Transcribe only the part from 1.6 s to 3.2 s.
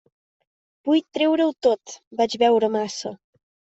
tot: vaig beure massa.